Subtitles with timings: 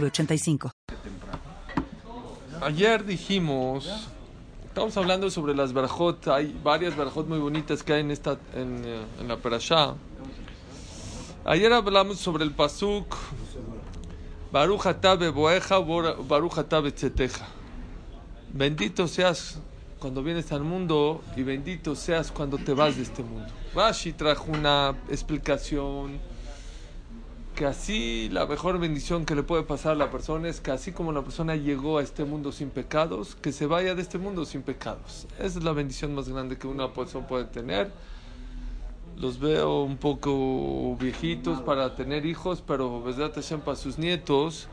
[0.00, 0.70] 906985.
[2.60, 4.08] Ayer dijimos,
[4.64, 9.04] estamos hablando sobre las barajot, hay varias barajot muy bonitas que hay en, esta, eh,
[9.20, 9.94] en la perashá.
[11.44, 13.14] Ayer hablamos sobre el pasuk,
[14.50, 17.46] Baruch atah beboeja, Baruch atah betzeteja.
[18.52, 19.58] Bendito seas
[19.98, 23.52] cuando vienes al mundo y bendito seas cuando te vas de este mundo.
[23.74, 26.20] Rashi trajo una explicación
[27.54, 30.92] que así la mejor bendición que le puede pasar a la persona es que así
[30.92, 34.44] como la persona llegó a este mundo sin pecados, que se vaya de este mundo
[34.44, 35.26] sin pecados.
[35.38, 37.92] Esa es la bendición más grande que una persona puede tener.
[39.16, 43.32] Los veo un poco viejitos para tener hijos, pero verdad
[43.64, 44.68] para sus nietos,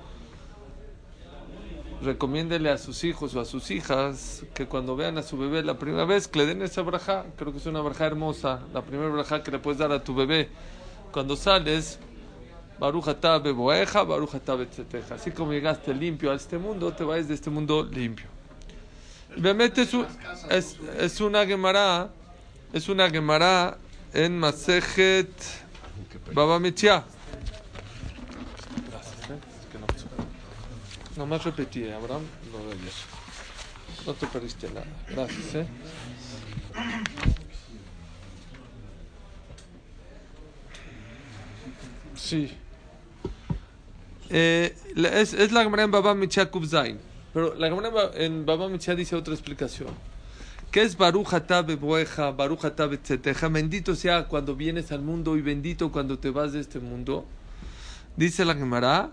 [2.01, 5.77] recomiéndele a sus hijos o a sus hijas que cuando vean a su bebé la
[5.77, 9.09] primera vez que le den esa braja, creo que es una braja hermosa, la primera
[9.09, 10.49] braja que le puedes dar a tu bebé
[11.11, 11.99] cuando sales,
[12.81, 15.13] Baruch atah beboeja, Baruch atah betzeteja.
[15.13, 18.25] Así como llegaste limpio a este mundo, te vas de este mundo limpio.
[19.37, 20.07] Obviamente es, un-
[20.49, 22.09] es, una gemara,
[22.73, 23.77] es una gemara
[24.11, 25.29] en Masejet
[26.33, 27.03] Baba Mitzia.
[31.15, 32.95] Nomás repetí, ¿eh, Abraham, debes.
[34.07, 34.87] No te perdiste nada.
[35.07, 35.67] Gracias, ¿eh?
[42.15, 42.57] Sí.
[44.31, 46.97] Eh, es, es la Gemara en Baba Mitzia Zain.
[47.33, 49.89] Pero la Gemara en Ba- en Baba Mitzia dice otra explicación.
[50.71, 53.49] ¿Qué es Baruch atah beboeja, Baruch atah betzeteja?
[53.49, 57.25] Bendito sea cuando vienes al mundo y bendito cuando te vas de este mundo.
[58.15, 59.11] Dice la Gemara.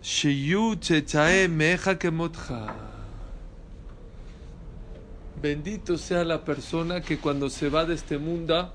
[0.02, 2.74] shiyu tzetzae meja kemotja.
[5.42, 8.74] Bendito sea la persona que cuando se va de este mundo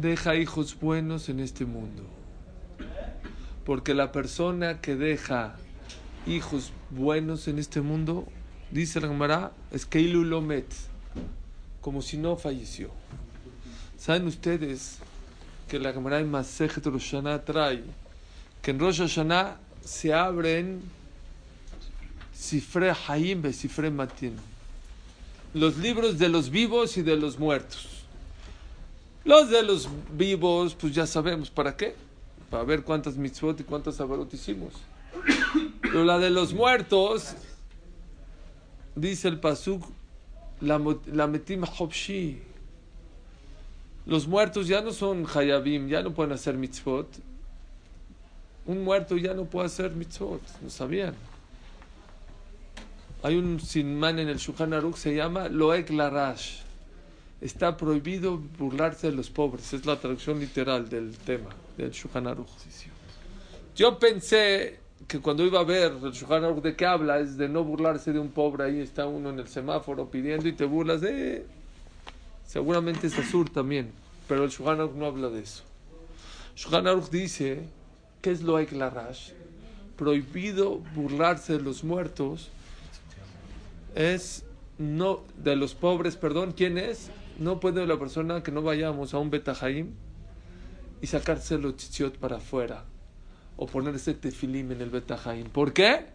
[0.00, 2.04] deja hijos buenos en este mundo.
[3.64, 5.56] Porque la persona que deja
[6.26, 8.26] hijos buenos en este mundo,
[8.70, 10.00] dice la Gemara, es que
[11.80, 12.90] como si no falleció.
[13.98, 14.98] ¿Saben ustedes
[15.68, 17.82] que la Gemara en Masejet Rosh Hashanah trae
[18.62, 20.80] que en Rosh Hashanah se abren
[22.32, 24.36] Sifre Haim Sifre Matin?
[25.54, 27.97] los libros de los vivos y de los muertos.
[29.28, 31.94] Los de los vivos, pues ya sabemos para qué.
[32.48, 34.72] Para ver cuántas mitzvot y cuántas abarot hicimos.
[35.82, 37.34] Pero la de los muertos,
[38.96, 39.84] dice el pasuk,
[40.62, 40.80] la,
[41.12, 42.40] la metim hopshi.
[44.06, 47.06] Los muertos ya no son hayabim, ya no pueden hacer mitzvot.
[48.64, 51.14] Un muerto ya no puede hacer mitzvot, ¿no sabían?
[53.22, 56.67] Hay un sinman en el Shulchan Aruch, se llama Loek Larash.
[57.40, 59.72] Está prohibido burlarse de los pobres.
[59.72, 62.48] Es la traducción literal del tema del Shulchan Aruch.
[63.76, 67.48] Yo pensé que cuando iba a ver el Shulchan Aruch de qué habla es de
[67.48, 68.64] no burlarse de un pobre.
[68.64, 71.46] Ahí está uno en el semáforo pidiendo y te burlas de...
[72.44, 73.92] Seguramente es azul también,
[74.26, 75.62] pero el Shulchan Aruch no habla de eso.
[76.56, 77.68] Shulchan Aruch dice,
[78.20, 79.30] ¿qué es Loek Larash?
[79.96, 82.50] Prohibido burlarse de los muertos
[83.94, 84.44] es
[84.78, 87.10] no de los pobres, perdón, ¿quién es?
[87.38, 89.92] No puede la persona que no vayamos a un Betajaim
[91.00, 92.84] y sacarse los chichiot para afuera
[93.56, 95.48] o ponerse tefilim en el Betajaim.
[95.48, 96.06] ¿Por qué?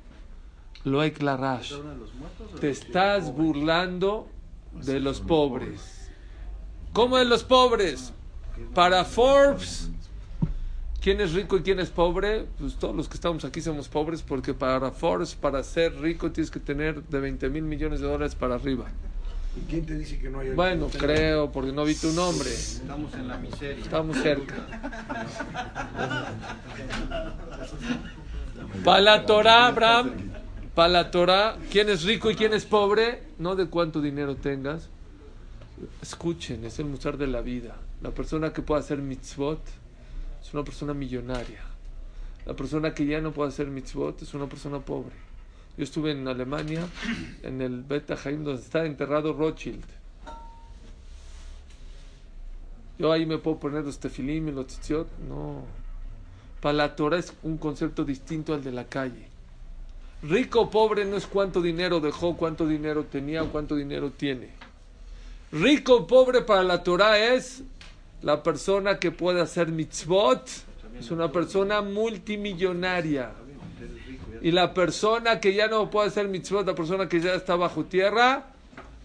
[0.84, 1.76] Lo hay clarash.
[2.60, 4.28] Te estás burlando
[4.74, 6.10] de los pobres.
[6.92, 8.14] ¿Cómo de los pobres?
[8.74, 9.90] Para Forbes,
[11.02, 12.46] ¿quién es rico y quién es pobre?
[12.60, 16.52] Pues todos los que estamos aquí somos pobres porque para Forbes, para ser rico, tienes
[16.52, 18.92] que tener de 20 mil millones de dólares para arriba.
[19.56, 22.50] ¿Y quién te dice que no hay Bueno, creo, porque no vi tu nombre.
[22.50, 23.84] Estamos en la miseria.
[23.84, 24.56] Estamos cerca.
[28.84, 30.12] Para la Torah, Abraham,
[30.74, 33.24] para la Torah, ¿quién es rico y quién es pobre?
[33.38, 34.90] No de cuánto dinero tengas.
[36.02, 37.76] Escuchen, es el musar de la vida.
[38.02, 39.62] La persona que puede hacer mitzvot
[40.42, 41.62] es una persona millonaria.
[42.46, 45.16] La persona que ya no puede hacer mitzvot es una persona pobre.
[45.78, 46.88] Yo estuve en Alemania,
[47.42, 49.84] en el Beta Haim, donde está enterrado Rothschild.
[53.00, 55.08] Yo ahí me puedo poner los tefilim y los tzitziot.
[55.28, 55.64] No.
[56.62, 59.28] Para la Torah es un concepto distinto al de la calle.
[60.22, 64.52] Rico o pobre no es cuánto dinero dejó, cuánto dinero tenía o cuánto dinero tiene.
[65.52, 67.64] Rico o pobre para la Torah es
[68.22, 70.48] la persona que puede hacer mitzvot,
[70.98, 73.34] es una persona multimillonaria.
[74.44, 77.86] Y la persona que ya no puede hacer mitzvot, la persona que ya está bajo
[77.86, 78.48] tierra,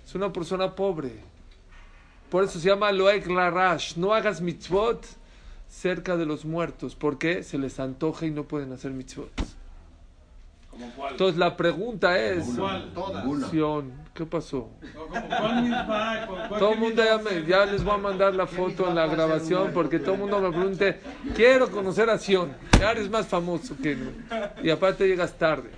[0.05, 1.13] es una persona pobre.
[2.29, 3.97] Por eso se llama Loek Larash.
[3.97, 5.07] No hagas mitzvot
[5.69, 9.31] cerca de los muertos, porque se les antoja y no pueden hacer mitzvot.
[11.11, 12.47] Entonces la pregunta es,
[14.15, 14.71] ¿qué pasó?
[16.59, 19.71] Todo el mundo ya, me- ya les voy a mandar la foto en la grabación
[19.73, 21.01] porque todo el mundo me pregunte,
[21.35, 24.11] quiero conocer a Sion, ya eres más famoso que no.
[24.63, 25.71] Y aparte llegas tarde.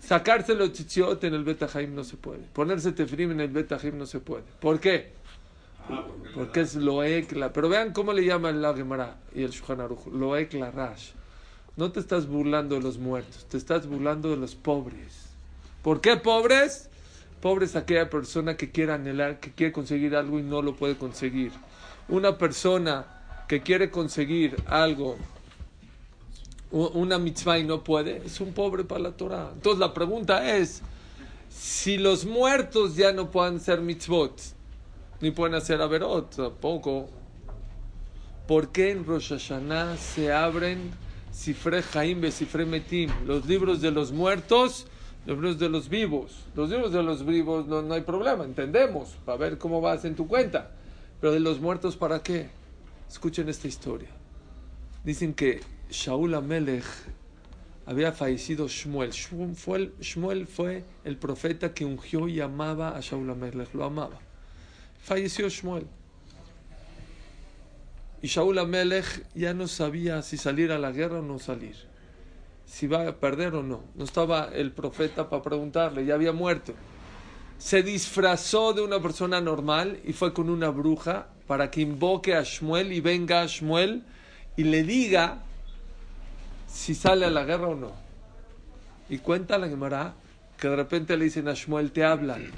[0.00, 2.40] Sacarse los chichiotes en el Beta Jaim no se puede.
[2.52, 4.44] Ponerse tefrim en el Beta Jaim no se puede.
[4.60, 5.12] ¿Por qué?
[6.34, 7.52] Porque es Loek la.
[7.52, 10.06] Pero vean cómo le llaman la Gemara y el Shulchan Aruch.
[10.06, 11.10] Loek la Rash.
[11.76, 15.30] No te estás burlando de los muertos, te estás burlando de los pobres.
[15.82, 16.88] ¿Por qué pobres?
[17.40, 21.52] Pobres aquella persona que quiere anhelar, que quiere conseguir algo y no lo puede conseguir.
[22.08, 23.06] Una persona
[23.48, 25.16] que quiere conseguir algo,
[26.70, 29.50] una mitzvah y no puede, es un pobre para la Torah.
[29.54, 30.82] Entonces la pregunta es,
[31.48, 34.40] si los muertos ya no pueden ser mitzvot,
[35.20, 37.08] ni pueden hacer averot, tampoco,
[38.46, 40.90] ¿por qué en Rosh Hashanah se abren
[41.40, 44.86] Sifre Jaim Sifre Metim, los libros de los muertos,
[45.24, 46.44] los libros de los vivos?
[46.54, 50.14] Los libros de los vivos no, no hay problema, entendemos, para ver cómo vas en
[50.14, 50.72] tu cuenta.
[51.18, 52.50] Pero de los muertos, ¿para qué?
[53.08, 54.10] Escuchen esta historia.
[55.02, 56.84] Dicen que Shaul Amelech
[57.86, 59.12] había fallecido Shmuel.
[59.12, 64.18] Shmuel Shmuel fue el profeta que ungió y amaba a Shaul Amelech, lo amaba.
[65.02, 65.86] Falleció Shmuel.
[68.22, 71.76] Y Shaul Amelech ya no sabía si salir a la guerra o no salir.
[72.66, 73.82] Si va a perder o no.
[73.94, 76.74] No estaba el profeta para preguntarle, ya había muerto.
[77.58, 82.42] Se disfrazó de una persona normal y fue con una bruja para que invoque a
[82.42, 84.02] Shmuel y venga a Shmuel
[84.56, 85.42] y le diga
[86.66, 87.92] si sale a la guerra o no.
[89.08, 90.14] Y cuenta la Gemara
[90.56, 92.52] que de repente le dicen a Shmuel, te hablan.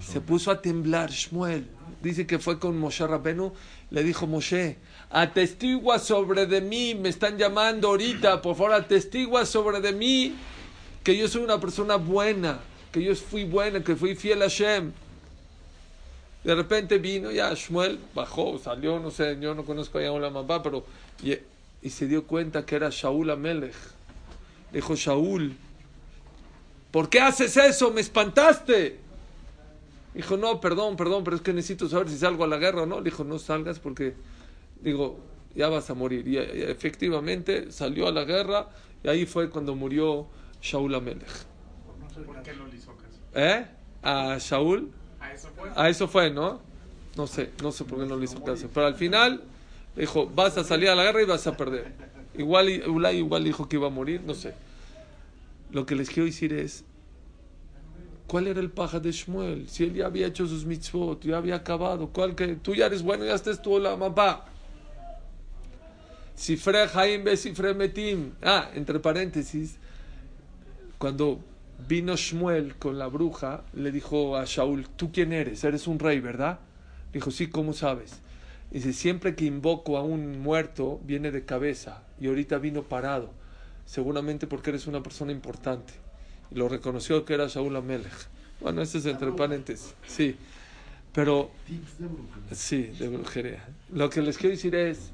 [0.00, 1.68] Se puso a temblar Shmuel.
[2.02, 3.52] Dice que fue con Moshe Rabenu.
[3.90, 4.76] Le dijo Moshe,
[5.10, 10.34] atestigua sobre de mí, me están llamando ahorita, por favor, atestigua sobre de mí
[11.02, 12.60] que yo soy una persona buena,
[12.92, 14.92] que yo fui buena, que fui fiel a Shem.
[16.44, 20.62] De repente vino ya Shmuel, bajó, salió, no sé, yo no conozco a la mamá,
[20.62, 20.84] pero
[21.22, 21.34] y,
[21.82, 23.74] y se dio cuenta que era Shaul Amelech.
[24.72, 25.56] Dijo Shaul,
[26.90, 27.90] ¿por qué haces eso?
[27.90, 29.07] Me espantaste.
[30.18, 32.86] Dijo, no, perdón, perdón, pero es que necesito saber si salgo a la guerra o
[32.86, 32.98] no.
[32.98, 34.14] Le dijo, no salgas porque,
[34.82, 35.20] digo,
[35.54, 36.26] ya vas a morir.
[36.26, 38.68] Y, efectivamente salió a la guerra
[39.04, 40.26] y ahí fue cuando murió
[40.60, 41.24] Shaul Amelech.
[42.26, 43.20] ¿Por qué no le hizo caso?
[43.32, 43.64] ¿Eh?
[44.02, 44.90] A Shaul.
[45.20, 45.70] A eso fue.
[45.76, 46.62] A eso fue, ¿no?
[47.16, 48.68] No sé, no sé por qué no le hizo caso.
[48.74, 49.44] Pero al final
[49.94, 51.92] dijo, vas a salir a la guerra y vas a perder.
[52.36, 54.52] Igual, igual dijo que iba a morir, no sé.
[55.70, 56.84] Lo que les quiero decir es,
[58.28, 59.68] ¿cuál era el paja de Shmuel?
[59.68, 63.02] Si él ya había hecho sus mitzvot, ya había acabado, ¿cuál que tú ya eres
[63.02, 64.44] bueno, ya estés tú la mamá?
[66.36, 68.32] Sifre Jaim Sifre Metim.
[68.42, 69.76] Ah, entre paréntesis,
[70.98, 71.40] cuando
[71.88, 75.64] vino Shmuel con la bruja, le dijo a Shaul, ¿tú quién eres?
[75.64, 76.60] Eres un rey, ¿verdad?
[77.12, 78.20] Dijo, sí, ¿cómo sabes?
[78.70, 83.30] Dice, siempre que invoco a un muerto, viene de cabeza y ahorita vino parado,
[83.86, 85.94] seguramente porque eres una persona importante.
[86.50, 88.28] Y lo reconoció que era Shaul Amelech.
[88.60, 90.36] Bueno, este es entre paréntesis, sí.
[91.12, 91.50] Pero,
[92.52, 93.66] sí, de brujería.
[93.92, 95.10] Lo que les quiero decir es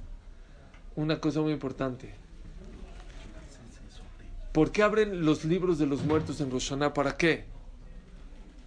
[0.97, 2.15] una cosa muy importante.
[4.53, 6.95] ¿Por qué abren los libros de los muertos en Rosh Hashanah?
[6.95, 7.45] ¿Para qué?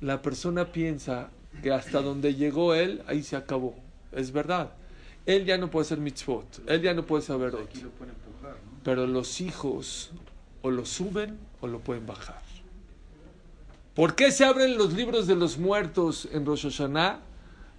[0.01, 1.29] La persona piensa
[1.63, 3.75] que hasta donde llegó él, ahí se acabó.
[4.11, 4.73] Es verdad.
[5.25, 6.61] Él ya no puede ser mitzvot.
[6.67, 7.91] Él ya no puede saber otro.
[8.83, 10.11] Pero los hijos
[10.61, 12.41] o lo suben o lo pueden bajar.
[13.95, 17.19] ¿Por qué se abren los libros de los muertos en Rosh Hashanah?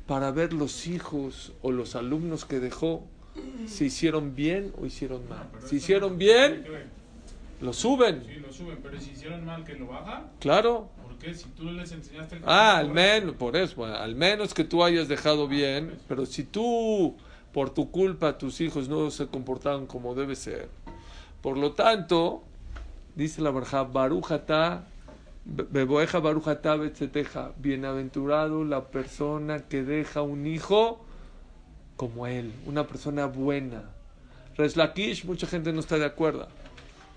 [0.07, 3.05] Para ver los hijos o los alumnos que dejó
[3.67, 5.49] si hicieron bien o hicieron mal.
[5.67, 6.65] Si hicieron no- bien,
[7.61, 8.25] lo suben.
[8.27, 10.25] Sí, lo suben, pero si hicieron mal, que lo bajan.
[10.41, 10.89] Claro.
[11.03, 11.35] ¿Por qué?
[11.35, 14.83] Si tú les enseñaste el Ah, al menos, por eso, bueno, al menos que tú
[14.83, 17.15] hayas dejado bien, pero si tú,
[17.53, 20.69] por tu culpa, tus hijos no se comportaron como debe ser,
[21.43, 22.43] por lo tanto,
[23.19, 24.85] dice la Barja, Barujata,
[25.45, 31.05] Beboeja Barujata Betzeteja, bienaventurado la persona que deja un hijo
[31.97, 33.83] como él, una persona buena.
[34.57, 36.47] Reslakish, mucha gente no está de acuerdo.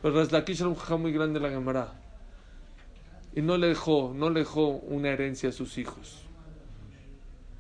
[0.02, 1.94] Pero Reslakish era un muy grande de la Gemara.
[3.36, 6.24] Y no le dejó, no le dejó una herencia a sus hijos.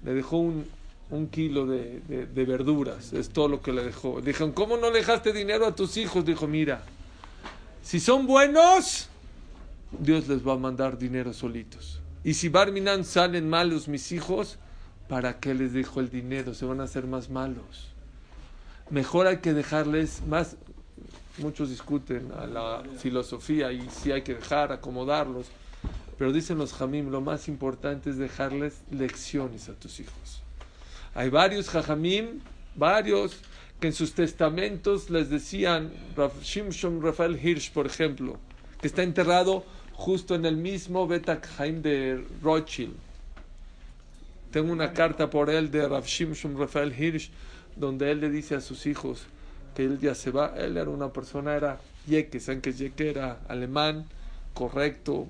[0.04, 0.66] Le dejó un,
[1.12, 3.14] un kilo de, de- verduras.
[3.14, 4.20] Es todo lo que le dejó.
[4.20, 6.26] Dijeron, ¿cómo no le dejaste dinero a tus hijos?
[6.26, 6.82] Dijo, mira,
[7.82, 9.10] si son buenos,
[10.00, 12.00] Dios les va a mandar dinero solitos.
[12.24, 14.60] Y si Barminan salen malos mis hijos,
[15.08, 16.54] ¿para qué les dejo el dinero?
[16.54, 17.90] Se van a hacer más malos.
[18.90, 20.56] Mejor hay que dejarles más.
[21.38, 25.48] Muchos discuten a la filosofía y si hay que dejar, acomodarlos.
[26.18, 30.44] Pero dicen los Jamim, lo más importante es dejarles lecciones a tus hijos.
[31.16, 32.42] Hay varios Jajamim,
[32.76, 33.38] varios,
[33.82, 35.92] que en sus testamentos les decían,
[36.44, 38.38] Shimshon Rafael Hirsch, por ejemplo,
[38.80, 42.94] que está enterrado justo en el mismo Betak Haim de Rothschild.
[44.52, 47.32] Tengo una carta por él de Rav Shimshon Rafael Hirsch,
[47.76, 49.26] donde él le dice a sus hijos
[49.76, 50.54] que él ya se va.
[50.56, 54.06] Él era una persona, era Yeke, saben que Yeke era alemán,
[54.54, 55.28] correcto,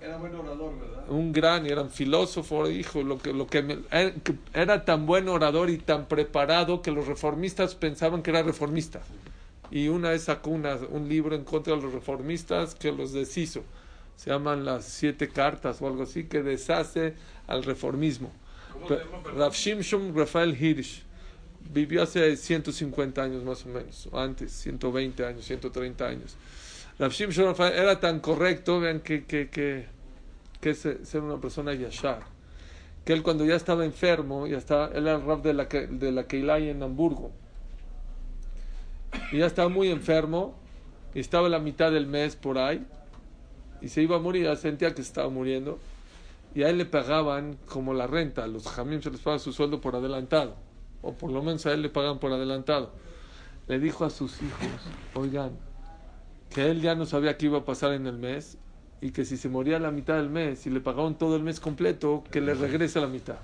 [0.00, 1.10] Era buen orador, ¿verdad?
[1.10, 5.06] un gran, era un filósofo, hijo, lo que, lo que, me- era, que era tan
[5.06, 9.00] buen orador y tan preparado que los reformistas pensaban que era reformista.
[9.70, 13.62] Y una vez sacó una- un libro en contra de los reformistas que los deshizo.
[14.16, 17.14] Se llaman las siete cartas o algo así, que deshace
[17.46, 18.30] al reformismo.
[19.36, 21.02] Rav Shimshon Rafael Hirsch
[21.72, 26.36] vivió hace 150 años más o menos, o antes, 120 años, 130 años.
[27.04, 29.86] Era tan correcto, vean que, que, que,
[30.60, 32.20] que ser una persona yashar.
[33.04, 36.12] Que él cuando ya estaba enfermo, ya estaba, él era el rab de la, de
[36.12, 37.32] la Keilai en Hamburgo.
[39.32, 40.54] Y ya estaba muy enfermo,
[41.12, 42.86] y estaba la mitad del mes por ahí,
[43.80, 45.80] y se iba a morir, ya sentía que estaba muriendo.
[46.54, 49.80] Y a él le pagaban como la renta, los jamim se les paga su sueldo
[49.80, 50.54] por adelantado,
[51.00, 52.92] o por lo menos a él le pagan por adelantado.
[53.66, 54.68] Le dijo a sus hijos,
[55.14, 55.52] oigan,
[56.52, 58.58] que él ya no sabía qué iba a pasar en el mes
[59.00, 61.42] y que si se moría a la mitad del mes y le pagaban todo el
[61.42, 63.38] mes completo, que le regrese la mitad.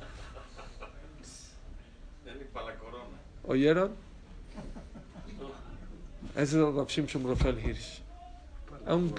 [3.47, 3.93] ¿Oyeron?
[6.37, 8.03] Ese es Rav Shimshon Rafael Hirsch.
[8.87, 9.13] Un.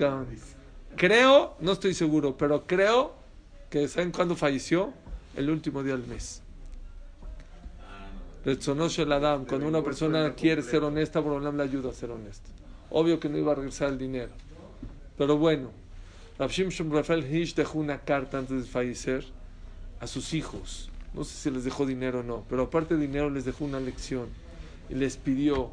[0.96, 3.13] Creo, no estoy seguro, pero creo
[3.69, 4.93] que ¿saben cuándo falleció?
[5.36, 6.41] El último día del mes.
[8.46, 12.50] Retzonosh el Adam, cuando una persona quiere ser honesta, Borolam le ayuda a ser honesta.
[12.91, 14.31] Obvio que no iba a regresar el dinero.
[15.17, 15.72] Pero bueno,
[16.38, 19.25] Rav Shimshon Rafael Hirsch dejó una carta antes de fallecer
[20.00, 20.89] a sus hijos.
[21.13, 23.79] No sé si les dejó dinero o no, pero aparte de dinero les dejó una
[23.79, 24.29] lección
[24.89, 25.72] y les pidió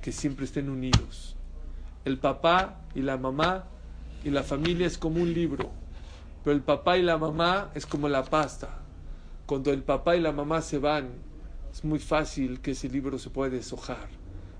[0.00, 1.36] que siempre estén unidos.
[2.04, 3.66] El papá y la mamá
[4.24, 5.70] y la familia es como un libro,
[6.42, 8.78] pero el papá y la mamá es como la pasta.
[9.46, 11.08] Cuando el papá y la mamá se van,
[11.72, 14.08] es muy fácil que ese libro se pueda deshojar.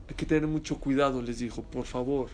[0.09, 2.29] Hay que tener mucho cuidado, les dijo, por favor.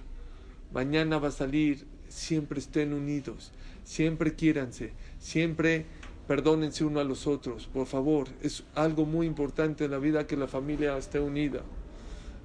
[0.73, 3.53] Mañana va a salir, siempre estén unidos,
[3.85, 5.87] siempre quiéranse, siempre
[6.27, 8.29] perdónense uno a los otros, por favor.
[8.43, 11.63] Es algo muy importante en la vida que la familia esté unida.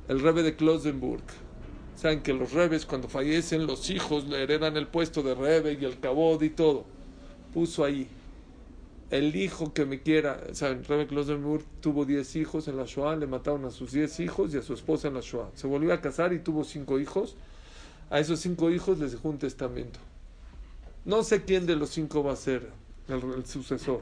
[0.07, 1.23] El rebe de Klosenburg.
[1.95, 5.85] Saben que los rebes cuando fallecen los hijos le heredan el puesto de rebe y
[5.85, 6.85] el cabod y todo.
[7.53, 8.07] Puso ahí.
[9.09, 13.25] El hijo que me quiera, saben, Rebe Klosenburg tuvo 10 hijos en la Shoah, le
[13.25, 15.49] mataron a sus 10 hijos y a su esposa en la Shoah.
[15.55, 17.35] Se volvió a casar y tuvo 5 hijos.
[18.11, 19.99] A esos 5 hijos les dejó un testamento.
[21.05, 22.69] No sé quién de los 5 va a ser
[23.07, 24.01] el, el sucesor.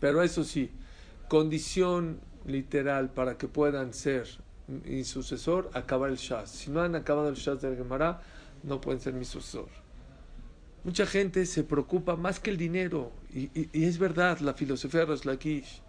[0.00, 0.72] Pero eso sí,
[1.28, 4.26] condición literal para que puedan ser
[4.66, 6.50] mi sucesor, acabar el Shaz.
[6.50, 8.22] Si no han acabado el Shaz del Gemara,
[8.62, 9.68] no pueden ser mi sucesor.
[10.84, 13.12] Mucha gente se preocupa más que el dinero.
[13.32, 15.80] Y, es verdad, la filosofía de Raslakish.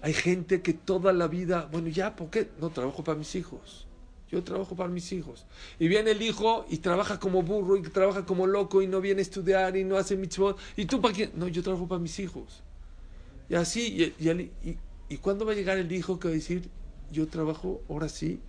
[0.00, 2.48] Hay gente que toda la vida, bueno, ya, ¿por qué?
[2.60, 3.86] No trabajo para mis hijos.
[4.30, 5.46] Yo trabajo para mis hijos.
[5.78, 9.20] Y viene el hijo y trabaja como burro y trabaja como loco y no viene
[9.20, 10.58] a estudiar y no hace mitzvot.
[10.76, 11.32] ¿Y tú para quién?
[11.34, 12.62] No, yo trabajo para mis hijos.
[13.48, 14.76] Y así, y-
[15.08, 16.68] ¿y cuándo va a llegar el hijo que va a decir,
[17.10, 18.40] yo trabajo ahora sí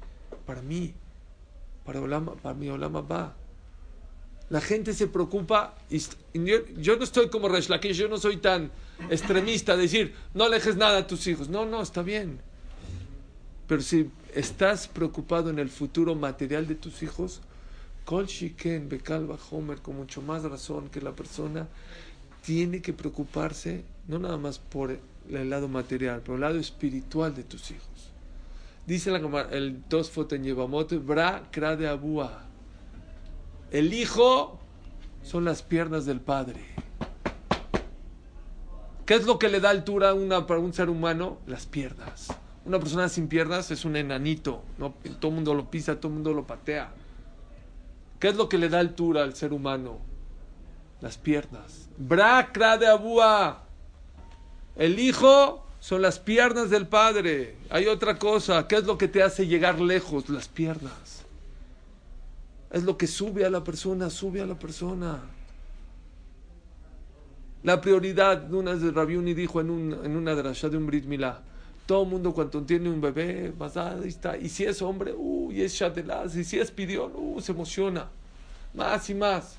[0.46, 0.94] para mí,
[1.86, 3.36] para, Olama, para mi Olama va?
[4.50, 6.01] La gente se preocupa y,
[6.34, 8.72] yo, no estoy como Resh yo no soy tan
[9.10, 11.50] extremista de decir, no le dejes nada a tus hijos.
[11.50, 12.39] No, no, está bien.
[13.68, 17.41] Pero si estás preocupado en el futuro material de tus hijos,
[18.06, 21.68] Kol Shiken, Bekal Homer, con mucho más razón que la persona
[22.44, 24.98] tiene que preocuparse no nada más por
[25.29, 28.12] el lado material, pero el lado espiritual de tus hijos.
[28.88, 32.49] Dice la, el Tosfot en Yevamot, Bra Kra de Abúa.
[33.72, 34.60] El hijo
[35.22, 36.62] son las piernas del padre.
[39.06, 41.40] ¿Qué es lo que le da altura a un ser humano?
[41.48, 42.28] Las piernas.
[42.66, 44.64] Una persona sin piernas es un enanito.
[45.20, 46.92] Todo el mundo lo pisa, todo el mundo lo patea.
[48.20, 50.00] ¿Qué es lo que le da altura al ser humano?
[51.02, 51.90] Las piernas.
[51.98, 53.64] Bracra de Abúa.
[54.76, 57.58] El hijo son las piernas del padre.
[57.70, 58.68] Hay otra cosa.
[58.68, 60.30] ¿Qué es lo que te hace llegar lejos?
[60.30, 61.19] Las piernas.
[62.72, 65.22] Es lo que sube a la persona, sube a la persona.
[67.64, 71.42] La prioridad, una de Rabiuni dijo en, un, en una drasha de un Brit Milá,
[71.86, 74.38] todo el mundo cuando tiene un bebé, más ahí está.
[74.38, 78.08] Y si es hombre, uh, y es shatelaz, y si es pidión, uh, se emociona.
[78.76, 79.56] Más y más.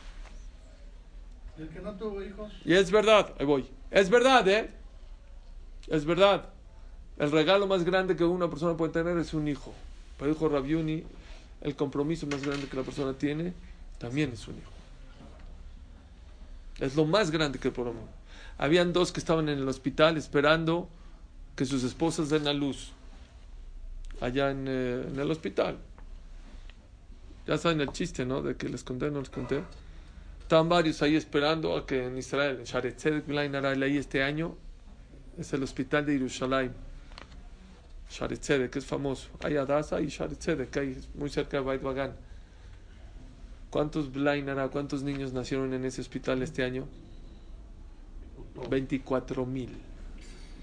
[1.59, 2.53] El que no tuvo hijos.
[2.65, 3.67] Y es verdad, ahí voy.
[3.91, 4.71] Es verdad, ¿eh?
[5.89, 6.49] Es verdad.
[7.19, 9.75] El regalo más grande que una persona puede tener es un hijo.
[10.17, 11.03] Pero dijo Rabiuni,
[11.61, 13.53] el compromiso más grande que la persona tiene
[13.99, 14.71] también es un hijo.
[16.79, 18.09] Es lo más grande que podemos.
[18.57, 20.89] Habían dos que estaban en el hospital esperando
[21.55, 22.93] que sus esposas den a luz.
[24.21, 25.79] Allá en, eh, el hospital.
[27.47, 28.43] Ya saben el chiste, ¿no?
[28.43, 29.63] De que les conté, no les conté.
[30.41, 34.57] Estaban varios ahí esperando a que en Israel, en Sharet Tzedek Blain este año,
[35.39, 36.73] es el hospital de Jerusalén.
[38.11, 39.29] Sharet Tzedek, que es famoso.
[39.43, 42.15] Hay Adasa y Sharet Tzedek, ahí muy cerca de Beit Bagan.
[43.71, 46.87] ¿Cuántos Blain Aral, cuántos niños nacieron en ese hospital este año?
[48.69, 49.71] 24 mil.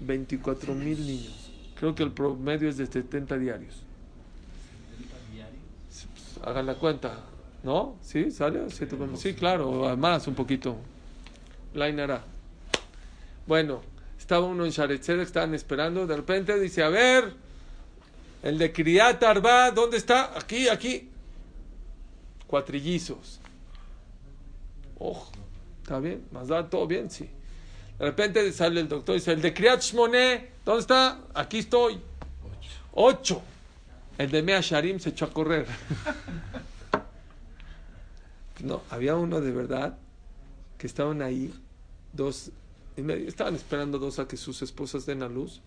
[0.00, 1.50] 24 mil niños.
[1.78, 3.82] Creo que el promedio es de 70 diarios.
[6.44, 7.24] Hagan la cuenta.
[7.62, 7.96] ¿No?
[8.02, 8.30] ¿Sí?
[8.30, 8.70] ¿Sale?
[8.70, 8.86] Sí,
[9.16, 10.76] sí claro, más un poquito.
[11.74, 12.22] Lainara.
[13.46, 13.80] Bueno,
[14.28, 16.06] estaba uno en Sharetzed, estaban esperando.
[16.06, 17.32] De repente dice: A ver,
[18.42, 20.38] el de Kriyat Arba, ¿dónde está?
[20.38, 21.08] Aquí, aquí.
[22.46, 23.40] Cuatrillizos.
[24.98, 25.32] Ojo,
[25.82, 26.26] ¿está bien?
[26.30, 27.10] ¿Más da todo bien?
[27.10, 27.26] Sí.
[27.98, 31.20] De repente sale el doctor y dice: El de Kriyat Shmoné, ¿dónde está?
[31.32, 31.98] Aquí estoy.
[32.92, 33.40] Ocho.
[34.18, 35.66] El de Mea Sharim se echó a correr.
[38.60, 39.96] No, había uno de verdad
[40.78, 41.54] que estaban ahí,
[42.12, 42.50] dos,
[43.26, 45.60] estaban esperando dos a que sus esposas den a luz,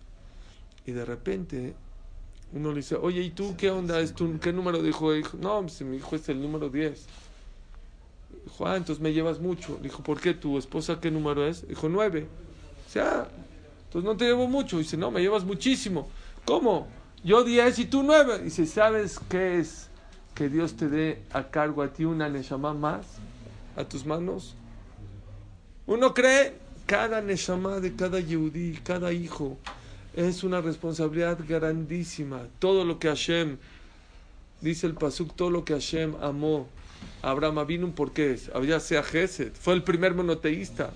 [0.86, 1.74] y de repente
[2.52, 4.00] uno le dice, oye, ¿y tú qué onda?
[4.00, 5.12] ¿Es tu, ¿Qué número dijo?
[5.12, 7.06] Dijo, no, pues mi hijo es el número 10.
[8.44, 9.78] Dijo, ah, entonces me llevas mucho.
[9.82, 10.34] Dijo, ¿por qué?
[10.34, 11.66] ¿Tu esposa qué número es?
[11.66, 12.26] Dijo, 9.
[12.86, 13.28] O sea,
[13.84, 14.78] entonces no te llevo mucho.
[14.78, 16.08] Dice, no, me llevas muchísimo.
[16.44, 16.88] ¿Cómo?
[17.24, 18.40] Yo 10 y tú 9.
[18.40, 19.88] Dice, ¿sabes qué es?
[20.34, 23.06] que Dios te dé a cargo a ti una neshama más
[23.76, 24.56] a tus manos.
[25.86, 29.58] Uno cree cada neshama de cada yehudí, cada hijo,
[30.14, 32.46] es una responsabilidad grandísima.
[32.58, 33.58] Todo lo que Hashem,
[34.60, 36.68] dice el Pasuk, todo lo que Hashem amó
[37.22, 38.50] Abraham Avinu, ¿por qué es?
[38.54, 40.92] Había sea Gesed, fue el primer monoteísta.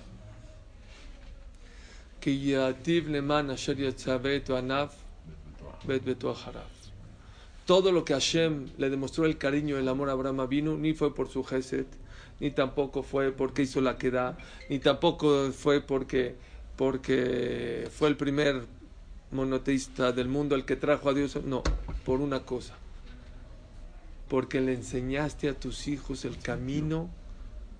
[2.19, 2.31] Que
[7.65, 11.13] todo lo que Hashem le demostró el cariño, el amor a Abraham vino, ni fue
[11.13, 11.87] por su Geset,
[12.39, 14.37] ni tampoco fue porque hizo la queda,
[14.69, 16.35] ni tampoco fue porque,
[16.75, 18.65] porque fue el primer
[19.31, 21.37] monoteísta del mundo el que trajo a Dios.
[21.43, 21.63] No,
[22.05, 22.75] por una cosa.
[24.27, 27.09] Porque le enseñaste a tus hijos el camino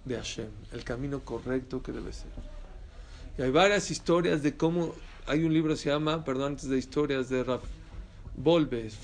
[0.05, 2.31] de Hashem, el camino correcto que debe ser.
[3.37, 4.95] Y hay varias historias de cómo,
[5.27, 7.63] hay un libro que se llama, perdón, antes de historias de Raf,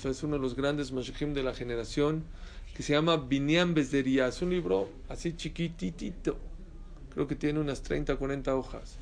[0.04, 2.24] es uno de los grandes mashahim de la generación,
[2.74, 4.26] que se llama Binyan Bezdería.
[4.26, 6.36] Es un libro así chiquititito,
[7.12, 8.96] creo que tiene unas 30 40 hojas,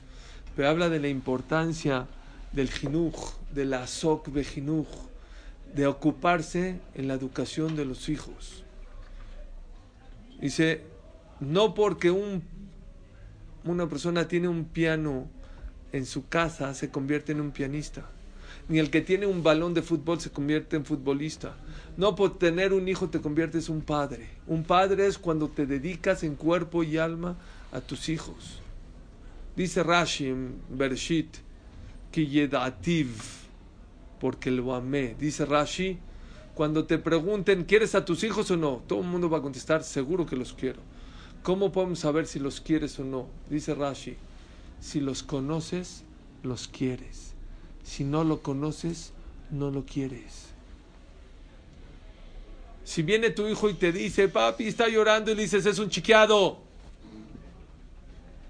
[0.54, 2.06] pero habla de la importancia
[2.52, 4.86] del jinuj, de la sok jinuj,
[5.74, 8.62] de ocuparse en la educación de los hijos.
[10.38, 10.82] Dice,
[11.40, 12.42] no porque un,
[13.64, 15.28] una persona tiene un piano
[15.92, 18.06] en su casa se convierte en un pianista
[18.72, 21.54] ni el que tiene un balón de fútbol se convierte en futbolista.
[21.98, 24.30] No por tener un hijo te conviertes un padre.
[24.46, 27.36] Un padre es cuando te dedicas en cuerpo y alma
[27.70, 28.62] a tus hijos.
[29.54, 31.36] Dice Rashi en Bereshit,
[32.10, 32.48] que
[34.18, 35.16] porque lo amé.
[35.20, 35.98] Dice Rashi,
[36.54, 38.82] cuando te pregunten, ¿quieres a tus hijos o no?
[38.86, 40.80] Todo el mundo va a contestar, seguro que los quiero.
[41.42, 43.26] ¿Cómo podemos saber si los quieres o no?
[43.50, 44.16] Dice Rashi,
[44.80, 46.04] si los conoces,
[46.42, 47.31] los quieres.
[47.84, 49.12] Si no lo conoces,
[49.50, 50.46] no lo quieres.
[52.84, 55.88] Si viene tu hijo y te dice, papi está llorando y le dices, es un
[55.88, 56.58] chiqueado.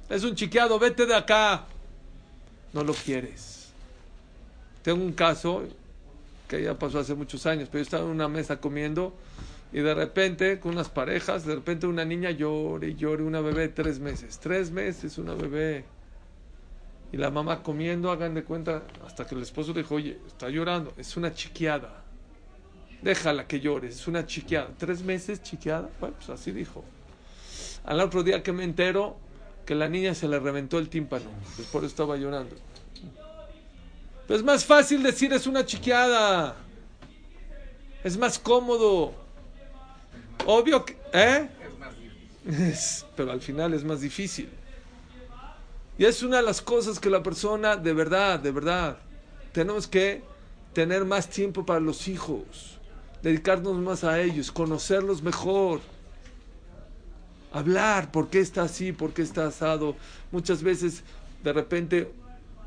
[0.08, 1.66] Es un chiqueado, vete de acá.
[2.72, 3.68] No lo quieres.
[4.82, 5.64] Tengo un caso
[6.48, 9.14] que ya pasó hace muchos años, pero yo estaba en una mesa comiendo
[9.72, 13.62] y de repente con unas parejas, de repente una niña llore y llore, una bebé
[13.62, 14.38] de tres meses.
[14.38, 15.84] Tres meses, una bebé.
[17.12, 20.92] Y la mamá comiendo, hagan de cuenta, hasta que el esposo dijo, oye, está llorando,
[20.96, 22.02] es una chiqueada.
[23.02, 24.70] Déjala que llore, es una chiqueada.
[24.78, 25.90] ¿Tres meses chiqueada?
[26.00, 26.84] Bueno, pues así dijo.
[27.84, 29.16] Al otro día que me entero
[29.66, 32.56] que la niña se le reventó el tímpano, pues por eso estaba llorando.
[34.26, 36.56] Pero es más fácil decir es una chiqueada.
[38.04, 39.12] Es más cómodo.
[40.46, 40.96] Obvio que...
[41.12, 41.48] ¿Eh?
[42.48, 44.48] Es- pero al final es más difícil.
[45.98, 48.98] Y es una de las cosas que la persona, de verdad, de verdad,
[49.52, 50.22] tenemos que
[50.72, 52.78] tener más tiempo para los hijos,
[53.22, 55.80] dedicarnos más a ellos, conocerlos mejor,
[57.52, 59.96] hablar por qué está así, por qué está asado.
[60.30, 61.02] Muchas veces,
[61.44, 62.10] de repente,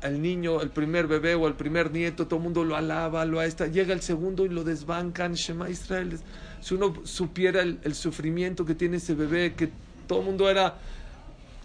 [0.02, 3.40] el niño, el primer bebé o el primer nieto, todo el mundo lo alaba, lo
[3.40, 6.18] a esta, llega el segundo y lo desbancan, Shema Israel.
[6.60, 9.70] Si uno supiera el, el sufrimiento que tiene ese bebé, que
[10.06, 10.78] todo el mundo era,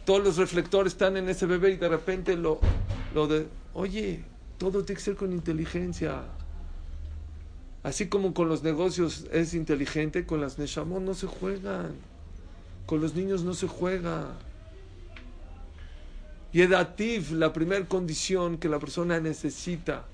[0.06, 2.60] todos los reflectores están en ese bebé y de repente lo,
[3.14, 4.24] lo de, oye,
[4.58, 6.24] todo tiene que ser con inteligencia.
[7.84, 11.96] Así como con los negocios es inteligente, con las Neshamot no se juegan.
[12.86, 14.38] Con los niños no se juega.
[16.54, 20.06] Y edativ, la primera condición que la persona necesita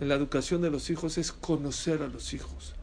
[0.00, 2.74] en la educación de los hijos es conocer a los hijos.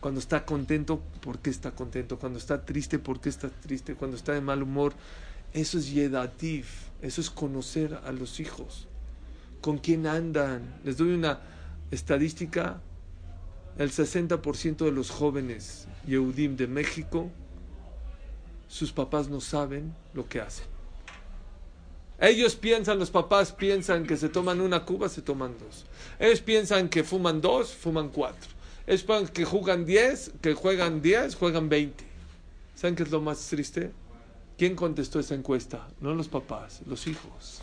[0.00, 2.18] Cuando está contento, ¿por qué está contento?
[2.18, 3.94] Cuando está triste, ¿por qué está triste?
[3.94, 4.94] Cuando está de mal humor,
[5.52, 6.66] eso es yedativ,
[7.02, 8.88] eso es conocer a los hijos.
[9.60, 10.80] ¿Con quién andan?
[10.84, 11.40] Les doy una
[11.90, 12.80] estadística.
[13.76, 17.30] El 60% de los jóvenes Yehudim de México,
[18.68, 20.66] sus papás no saben lo que hacen.
[22.18, 25.86] Ellos piensan, los papás piensan que se toman una cuba, se toman dos.
[26.18, 28.59] Ellos piensan que fuman dos, fuman cuatro.
[28.90, 32.04] Piensan que juegan diez, que juegan diez, juegan veinte.
[32.74, 33.92] ¿Saben qué es lo más triste?
[34.58, 35.86] ¿Quién contestó esa encuesta?
[36.00, 37.60] No los papás, los hijos.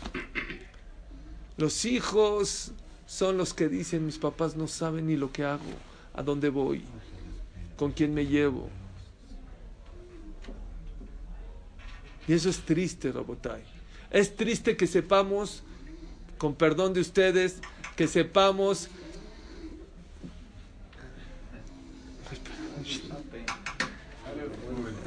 [1.58, 2.72] Los hijos
[3.06, 5.60] son los que dicen, mis papás no saben ni lo que hago,
[6.14, 6.82] a dónde voy,
[7.76, 8.70] con quién me llevo.
[12.26, 13.62] Y eso es triste, Robotay.
[14.10, 15.62] Es triste que sepamos,
[16.38, 17.58] con perdón de ustedes,
[17.96, 18.88] que sepamos...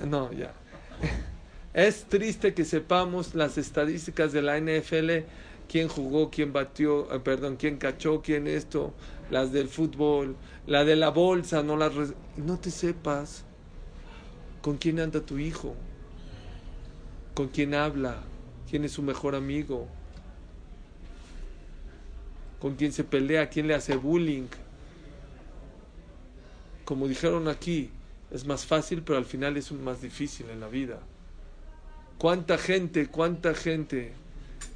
[0.08, 0.54] No, ya.
[1.82, 5.26] Es triste que sepamos las estadísticas de la NFL,
[5.68, 8.94] quién jugó, quién batió, eh, perdón, quién cachó, quién esto,
[9.32, 10.36] las del fútbol,
[10.68, 11.92] la de la bolsa, no las...
[12.38, 13.46] No te sepas
[14.62, 15.74] con quién anda tu hijo,
[17.34, 18.18] con quién habla,
[18.70, 19.88] quién es su mejor amigo,
[22.60, 24.50] con quién se pelea, quién le hace bullying.
[26.86, 27.90] Como dijeron aquí,
[28.30, 31.00] es más fácil, pero al final es más difícil en la vida.
[32.22, 34.14] ¿Cuánta gente, cuánta gente,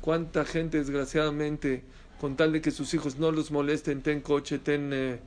[0.01, 1.84] cuánta gente desgraciadamente,
[2.19, 5.19] con tal de que sus hijos no los molesten, ten coche, ten, eh,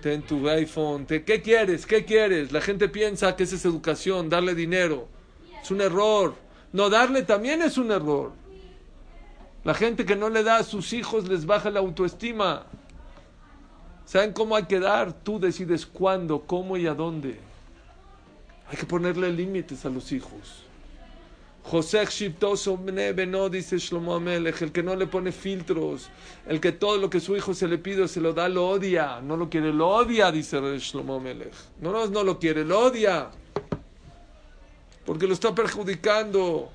[0.00, 1.84] ten tu iPhone, ¿qué quieres?
[1.84, 2.52] ¿Qué quieres?
[2.52, 5.08] La gente piensa que esa es educación, darle dinero.
[5.60, 6.36] Es un error.
[6.72, 8.30] No darle también es un error.
[9.64, 12.66] La gente que no le da a sus hijos les baja la autoestima.
[14.04, 15.12] ¿Saben cómo hay que dar?
[15.12, 17.40] Tú decides cuándo, cómo y a dónde.
[18.70, 20.66] Hay que ponerle límites a los hijos.
[21.64, 26.10] José Shiptoso Beno, dice Shlomo Amelech, el que no le pone filtros,
[26.46, 29.20] el que todo lo que su hijo se le pide se lo da, lo odia.
[29.20, 31.52] No lo quiere, lo odia, dice Shlomo Amelech.
[31.80, 33.30] No, no, no lo quiere, lo odia.
[35.06, 36.70] Porque lo está perjudicando.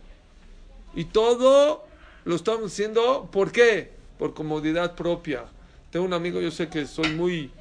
[0.96, 1.86] Y todo
[2.26, 3.92] lo estamos haciendo, ¿por qué?
[4.18, 5.46] Por comodidad propia.
[5.92, 7.52] Tengo un amigo, yo sé que soy muy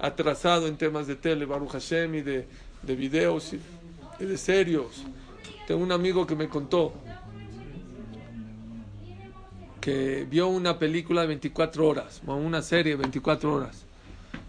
[0.00, 2.46] atrasado en temas de tele, Baruch Hashem, y de,
[2.82, 3.52] de videos
[4.18, 5.04] y de serios.
[5.72, 6.92] Tengo un amigo que me contó
[9.80, 13.86] que vio una película de 24 horas, o una serie de 24 horas.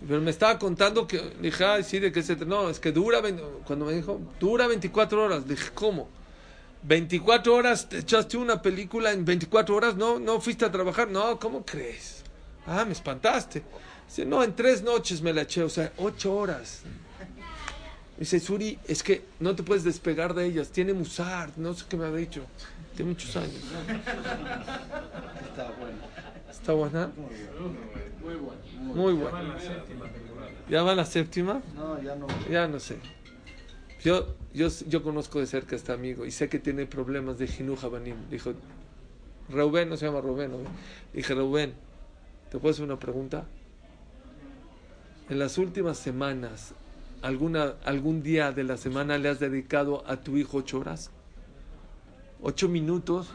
[0.05, 2.36] Pero me estaba contando que, dije, ay, sí, de qué se.
[2.36, 5.47] No, es que dura, 20 cuando me dijo, dura 24 horas.
[5.47, 6.09] Dije, ¿cómo?
[6.81, 11.39] 24 horas, te echaste una película en 24 horas, no, no fuiste a trabajar, no,
[11.39, 12.21] ¿cómo crees?
[12.67, 13.63] Ah, me espantaste.
[14.09, 16.81] Dice, no, en tres noches me la eché, o sea, 8 horas.
[18.17, 21.97] Dice, Suri, es que no te puedes despegar de ellas, tiene musar, no sé qué
[21.97, 22.45] me ha dicho,
[22.95, 23.62] tiene muchos años.
[25.49, 25.97] Está bueno.
[26.49, 27.12] ¿Está buena?
[28.21, 28.62] Muy bueno.
[28.93, 29.41] Muy buena.
[29.41, 30.52] la séptima temporada.
[30.69, 31.62] ¿Ya va a la séptima?
[31.76, 32.28] No, ya no.
[32.49, 32.97] Ya no sé.
[34.04, 37.47] Yo, yo, yo conozco de cerca a este amigo y sé que tiene problemas de
[37.47, 38.15] Jinuja Banim.
[38.30, 38.54] Dijo,
[39.49, 40.52] Reuben, no se llama Reuben.
[40.52, 40.58] ¿no?
[41.13, 41.73] Dije, Reuben,
[42.52, 43.45] ¿te puedo hacer una pregunta?
[45.30, 46.73] En las últimas semanas,
[47.23, 51.09] ¿alguna, ¿algún día de la semana le has dedicado a tu hijo ocho horas?
[52.43, 53.29] ¿Ocho minutos?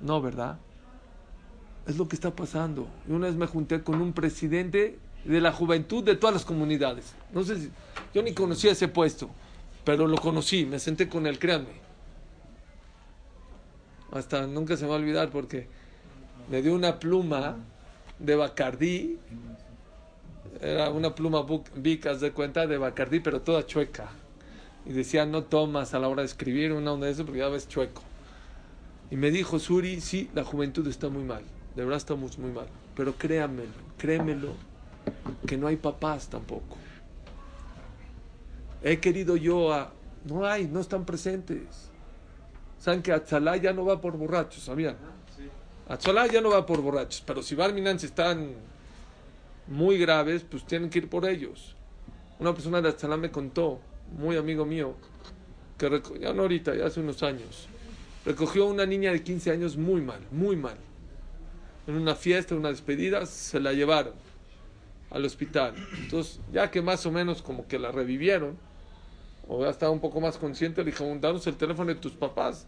[0.00, 0.58] No, ¿verdad?
[1.86, 2.86] Es lo que está pasando.
[3.08, 7.14] Y una vez me junté con un presidente de la juventud de todas las comunidades.
[7.32, 7.70] No sé si,
[8.14, 9.28] yo ni conocía ese puesto,
[9.84, 11.82] pero lo conocí, me senté con él, créanme.
[14.12, 15.66] Hasta nunca se me va a olvidar porque
[16.48, 17.56] me dio una pluma
[18.20, 19.18] de Bacardí.
[20.62, 21.44] Era una pluma
[21.74, 24.10] Vicas de cuenta de Bacardí, pero toda chueca.
[24.86, 27.48] Y decía, no tomas a la hora de escribir una onda de eso porque ya
[27.48, 28.02] ves chueco.
[29.10, 31.42] Y me dijo, Suri, sí, la juventud está muy mal.
[31.74, 32.66] De verdad está muy, muy mal.
[32.94, 34.54] Pero créamelo, créemelo,
[35.48, 36.76] que no hay papás tampoco.
[38.82, 39.92] He querido yo a...
[40.24, 41.90] No hay, no están presentes.
[42.78, 44.96] Saben que Atzalá ya no va por borrachos, ¿sabían?
[45.88, 48.54] Atzalá ya no va por borrachos, pero si Barminan están
[49.66, 51.76] muy graves, pues tienen que ir por ellos.
[52.38, 53.80] Una persona de Atzalá me contó,
[54.18, 54.94] muy amigo mío,
[55.78, 57.68] que ya no ahorita, ya hace unos años,
[58.24, 60.76] recogió una niña de 15 años muy mal, muy mal.
[61.86, 64.14] En una fiesta, una despedida, se la llevaron
[65.10, 65.74] al hospital.
[65.98, 68.56] Entonces, ya que más o menos como que la revivieron,
[69.48, 72.66] o ya estaba un poco más consciente, le dijeron, danos el teléfono de tus papás.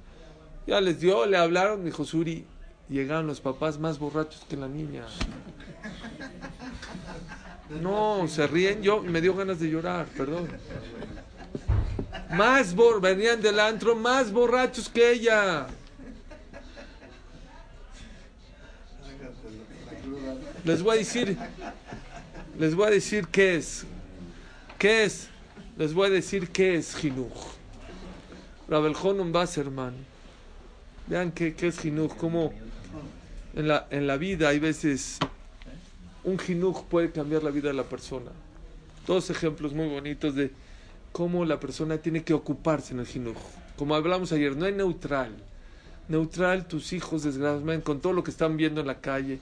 [0.67, 2.45] Ya les dio, le hablaron, dijo Suri,
[2.89, 5.05] llegaron los papás más borrachos que la niña.
[7.69, 10.49] No, se ríen, yo me dio ganas de llorar, perdón.
[12.31, 15.67] Más bor venían del antro más borrachos que ella.
[20.65, 21.37] Les voy a decir,
[22.59, 23.85] les voy a decir qué es.
[24.79, 25.29] ¿Qué es?
[25.77, 27.33] Les voy a decir qué es Jinuj.
[28.69, 29.95] Rabel Honon Basserman.
[31.07, 32.17] Vean qué, qué es Jinuj.
[32.17, 32.53] Cómo
[33.55, 35.19] en la, en la vida hay veces
[36.25, 38.31] un Jinuj puede cambiar la vida de la persona.
[39.07, 40.51] Dos ejemplos muy bonitos de
[41.13, 43.37] cómo la persona tiene que ocuparse en el Jinuj.
[43.77, 45.35] Como hablamos ayer, no hay neutral.
[46.09, 49.39] Neutral, tus hijos, desgraciadamente, con todo lo que están viendo en la calle.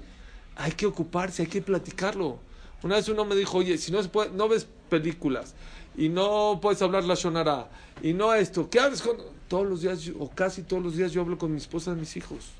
[0.56, 2.38] Hay que ocuparse, hay que platicarlo.
[2.82, 5.54] Una vez uno me dijo, oye, si no, se puede, no ves películas
[5.96, 7.68] y no puedes hablar la shonara
[8.02, 9.16] y no esto, ¿qué hables con...?
[9.48, 12.16] Todos los días, o casi todos los días yo hablo con mi esposa y mis
[12.16, 12.52] hijos.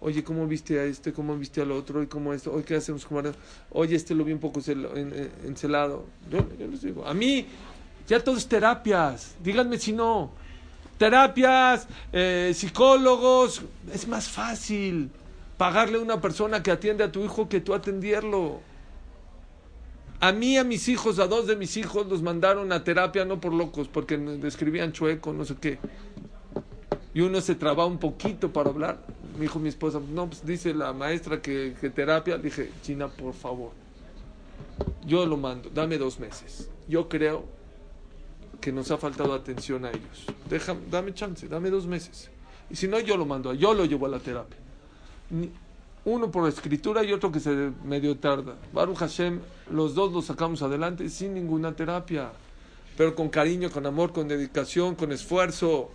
[0.00, 1.12] Oye, ¿cómo viste a este?
[1.12, 2.02] ¿Cómo viste al otro?
[2.02, 2.52] ¿Y cómo esto?
[2.52, 3.06] Oye, ¿qué hacemos?
[3.70, 4.60] Oye, este lo vi un poco
[5.44, 6.06] encelado.
[6.30, 7.46] Yo, yo les digo, a mí
[8.06, 9.34] ya todo es terapias.
[9.42, 10.30] Díganme si no.
[10.98, 15.10] Terapias, eh, psicólogos, es más fácil
[15.56, 18.60] pagarle a una persona que atiende a tu hijo que tú atenderlo.
[20.20, 23.40] A mí, a mis hijos, a dos de mis hijos los mandaron a terapia no
[23.40, 25.78] por locos, porque escribían chueco, no sé qué.
[27.18, 29.00] Y uno se traba un poquito para hablar.
[29.34, 32.38] Me dijo mi esposa, no, pues dice la maestra que, terapia.
[32.38, 33.72] dije, China, por favor.
[35.04, 36.70] Yo lo mando, dame dos meses.
[36.86, 37.44] Yo creo
[38.60, 40.26] que nos ha faltado atención a ellos.
[40.48, 42.30] Deja, dame chance, dame dos meses.
[42.70, 44.58] Y si no, yo lo mando, yo lo llevo a la terapia
[46.04, 48.54] uno por escritura y otro que se medio tarda.
[48.72, 49.40] Baruch Hashem,
[49.72, 52.30] los dos los sacamos adelante sin ninguna terapia,
[52.96, 55.90] pero con cariño, con amor, con dedicación, con esfuerzo.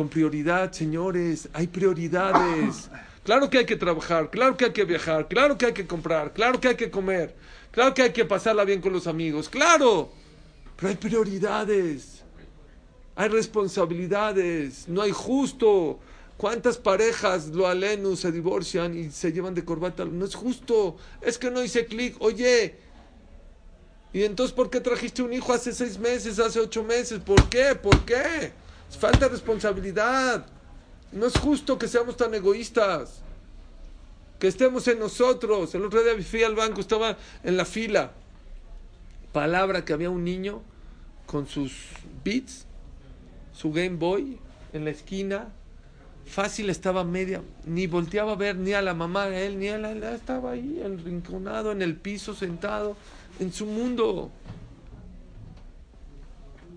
[0.00, 2.88] Con prioridad, señores, hay prioridades.
[3.22, 6.32] Claro que hay que trabajar, claro que hay que viajar, claro que hay que comprar,
[6.32, 7.36] claro que hay que comer,
[7.70, 10.10] claro que hay que pasarla bien con los amigos, claro,
[10.74, 12.24] pero hay prioridades,
[13.14, 16.00] hay responsabilidades, no hay justo
[16.38, 20.06] ¿Cuántas parejas lo alenu se divorcian y se llevan de corbata?
[20.06, 20.96] No es justo.
[21.20, 22.16] Es que no hice clic.
[22.20, 22.76] Oye,
[24.14, 27.20] ¿y entonces por qué trajiste un hijo hace seis meses, hace ocho meses?
[27.20, 27.74] ¿Por qué?
[27.74, 28.52] ¿Por qué?
[28.98, 30.46] Falta responsabilidad.
[31.12, 33.22] No es justo que seamos tan egoístas.
[34.38, 35.74] Que estemos en nosotros.
[35.74, 38.12] El otro día fui al banco, estaba en la fila.
[39.32, 40.62] Palabra que había un niño
[41.26, 41.72] con sus
[42.24, 42.66] beats,
[43.52, 44.38] su Game Boy
[44.72, 45.48] en la esquina
[46.30, 49.78] fácil estaba media, ni volteaba a ver ni a la mamá de él, ni a
[49.78, 52.96] la, estaba ahí, enrinconado en el piso, sentado,
[53.40, 54.30] en su mundo.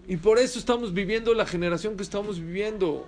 [0.08, 3.06] Y por eso estamos viviendo la generación que estamos viviendo.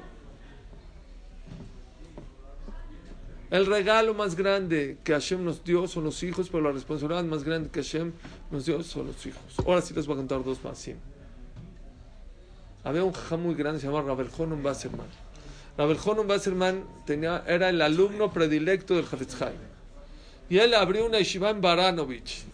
[3.51, 7.43] El regalo más grande que Hashem nos dio son los hijos, pero la responsabilidad más
[7.43, 8.11] grande que Hashem
[8.49, 9.41] nos dio son los hijos.
[9.65, 10.77] Ahora sí les voy a contar dos más.
[10.77, 10.95] ¿sí?
[12.83, 15.07] Había un jajá muy grande, se llama Rabel Jonon Basserman
[15.77, 19.35] Rabel Basserman tenía, era el alumno predilecto del Hafez
[20.49, 22.45] Y él abrió una yeshiva en Baranovich.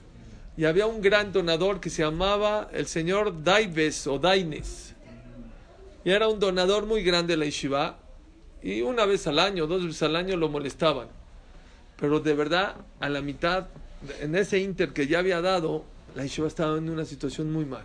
[0.57, 4.93] Y había un gran donador que se llamaba el señor Daives o Daines.
[6.03, 7.97] Y era un donador muy grande de la yeshiva.
[8.61, 11.07] Y una vez al año, dos veces al año lo molestaban.
[11.97, 13.67] Pero de verdad, a la mitad,
[14.19, 15.83] en ese inter que ya había dado,
[16.15, 17.83] la yeshiva estaba en una situación muy mal.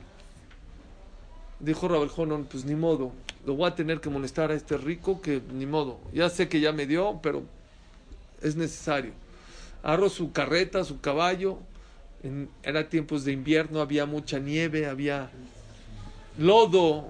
[1.60, 3.12] Dijo Rabel Honon, pues ni modo,
[3.46, 5.98] lo voy a tener que molestar a este rico que ni modo.
[6.12, 7.44] Ya sé que ya me dio, pero
[8.42, 9.12] es necesario.
[9.82, 11.58] Agarró su carreta, su caballo.
[12.22, 15.30] En, era tiempos de invierno, había mucha nieve, había
[16.38, 17.08] lodo.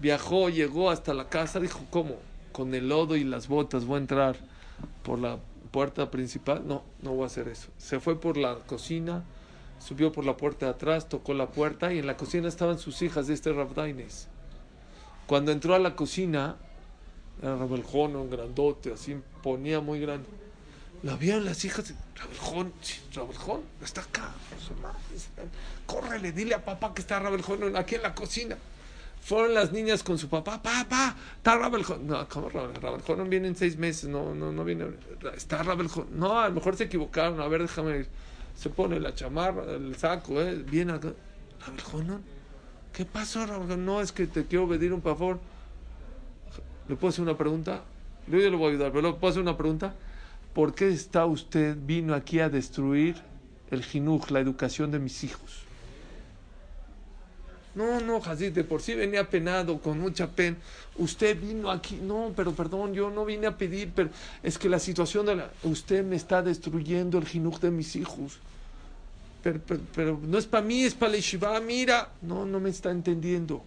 [0.00, 2.16] Viajó, llegó hasta la casa, dijo, ¿cómo?
[2.52, 4.36] Con el lodo y las botas voy a entrar
[5.02, 5.38] por la
[5.70, 6.62] puerta principal.
[6.66, 7.68] No, no voy a hacer eso.
[7.78, 9.24] Se fue por la cocina,
[9.78, 13.02] subió por la puerta de atrás, tocó la puerta y en la cocina estaban sus
[13.02, 14.28] hijas de este Rabdaines.
[15.26, 16.56] Cuando entró a la cocina,
[17.42, 20.28] era Rabeljón, un grandote, así ponía muy grande.
[21.02, 22.72] La vieron las hijas Rabeljón,
[23.14, 24.32] Rabeljón, está acá.
[25.86, 28.56] Córrele, dile a papá que está Rabeljón aquí en la cocina.
[29.20, 32.06] Fueron las niñas con su papá, papá, está Rabeljón.
[32.06, 33.18] No, ¿cómo Rabeljón?
[33.18, 34.86] no viene en seis meses, no, no, no viene.
[35.36, 36.08] Está Rabeljón.
[36.18, 38.08] No, a lo mejor se equivocaron, a ver, déjame ir.
[38.56, 40.56] Se pone la chamarra, el saco, ¿eh?
[40.56, 41.12] Viene acá.
[41.64, 42.22] Rabeljón,
[42.92, 43.84] ¿qué pasó, Rabeljón?
[43.84, 45.38] No, es que te quiero pedir un favor.
[46.88, 47.82] ¿Le puedo hacer una pregunta?
[48.26, 49.94] Yo ya le voy a ayudar, pero ¿le puedo hacer una pregunta?
[50.54, 53.16] ¿Por qué está usted, vino aquí a destruir
[53.70, 55.62] el jinuj, la educación de mis hijos?
[57.74, 60.56] No, no, Hazid, de por sí venía penado, con mucha pena.
[60.96, 64.10] Usted vino aquí, no, pero perdón, yo no vine a pedir, pero
[64.42, 65.50] es que la situación de la...
[65.62, 68.40] Usted me está destruyendo el jinuj de mis hijos.
[69.44, 69.60] Pero,
[69.94, 72.10] pero, no es para mí, es para la yeshiva, mira.
[72.20, 73.62] No, no me está entendiendo.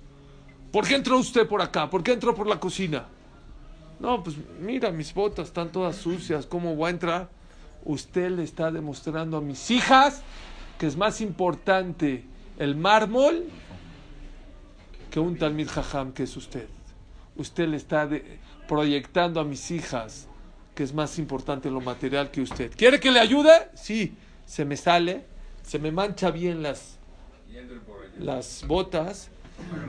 [0.74, 1.90] ¿Por qué entró usted por acá?
[1.90, 3.08] ¿Por qué entró por la cocina?
[4.02, 7.30] No, pues mira, mis botas están todas sucias, ¿cómo voy a entrar?
[7.86, 10.24] Usted le está demostrando a mis hijas
[10.80, 12.24] que es más importante
[12.58, 13.46] el mármol
[15.12, 16.68] que un Talmid Jajam que es usted.
[17.36, 20.28] Usted le está de, proyectando a mis hijas
[20.74, 22.72] que es más importante lo material que usted.
[22.76, 23.52] ¿Quiere que le ayude?
[23.76, 24.16] Sí,
[24.48, 25.26] se me sale,
[25.62, 26.98] se me mancha bien las,
[28.18, 29.30] las botas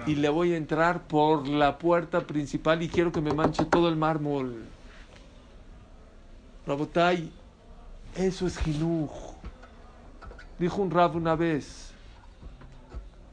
[0.07, 3.89] y le voy a entrar por la puerta principal y quiero que me manche todo
[3.89, 4.65] el mármol.
[6.67, 7.31] Rabotay,
[8.17, 9.11] eso es jinuj.
[10.59, 11.91] Dijo un rab una vez,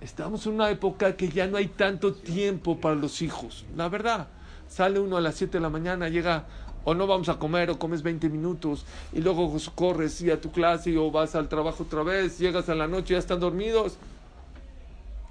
[0.01, 3.65] estamos en una época que ya no hay tanto tiempo para los hijos.
[3.75, 4.27] La verdad,
[4.67, 6.45] sale uno a las 7 de la mañana, llega
[6.85, 10.51] o no vamos a comer o comes 20 minutos y luego corres y a tu
[10.51, 13.97] clase o vas al trabajo otra vez, llegas a la noche ya están dormidos.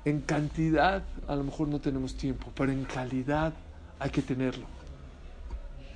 [0.04, 3.52] En cantidad a lo mejor no tenemos tiempo, pero en calidad
[3.98, 4.66] hay que tenerlo.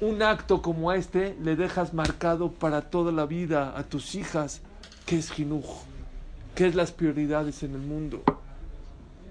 [0.01, 4.61] Un acto como este le dejas marcado para toda la vida a tus hijas
[5.07, 5.65] qué es jinuj,
[6.55, 8.23] qué es las prioridades en el mundo.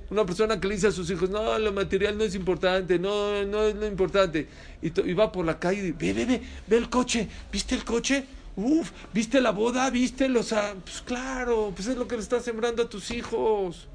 [0.10, 3.46] Una persona que le dice a sus hijos, no, lo material no es importante, no,
[3.46, 4.48] no es lo importante.
[4.82, 8.26] Y, va por la calle y ve, ve, ve, ve el coche, ¿viste el coche?
[8.58, 9.90] Uf, ¿viste la boda?
[9.90, 10.54] ¿Viste los...?
[10.84, 13.88] Pues claro, pues es lo que le estás sembrando a tus hijos.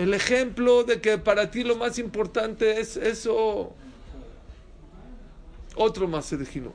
[0.00, 3.74] El ejemplo de que para ti lo más importante es eso.
[5.76, 6.72] Otro más de Jinuj.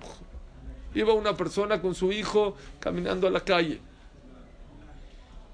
[0.94, 3.80] Iba una persona con su hijo caminando a la calle.